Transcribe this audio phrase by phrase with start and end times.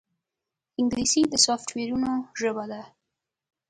[0.79, 2.81] انګلیسي د سافټویرونو ژبه ده